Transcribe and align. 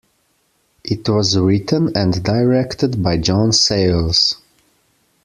It 0.83 1.07
was 1.07 1.37
written 1.37 1.95
and 1.95 2.23
directed 2.23 3.03
by 3.03 3.17
John 3.17 3.51
Sayles. 3.51 4.37